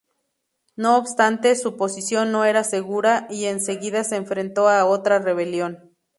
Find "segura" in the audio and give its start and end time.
2.63-3.27